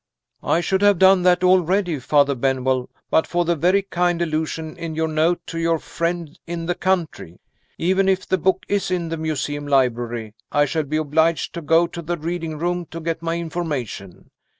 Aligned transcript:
"I 0.41 0.61
should 0.61 0.81
have 0.81 0.97
done 0.97 1.21
that 1.21 1.43
already, 1.43 1.99
Father 1.99 2.33
Benwell, 2.33 2.89
but 3.11 3.27
for 3.27 3.45
the 3.45 3.55
very 3.55 3.83
kind 3.83 4.19
allusion 4.19 4.75
in 4.75 4.95
your 4.95 5.07
note 5.07 5.41
to 5.45 5.59
your 5.59 5.77
friend 5.77 6.39
in 6.47 6.65
the 6.65 6.73
country. 6.73 7.39
Even 7.77 8.09
if 8.09 8.27
the 8.27 8.39
book 8.39 8.65
is 8.67 8.89
in 8.89 9.09
the 9.09 9.17
Museum 9.17 9.67
Library, 9.67 10.33
I 10.51 10.65
shall 10.65 10.85
be 10.85 10.97
obliged 10.97 11.53
to 11.53 11.61
go 11.61 11.85
to 11.85 12.01
the 12.01 12.17
Reading 12.17 12.57
Room 12.57 12.87
to 12.87 12.99
get 12.99 13.21
my 13.21 13.37
information. 13.37 14.31